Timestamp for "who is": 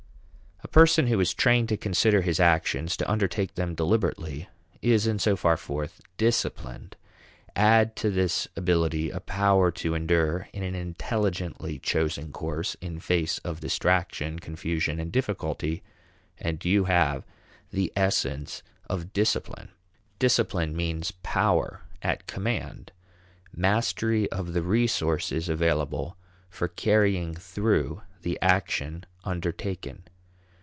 1.07-1.33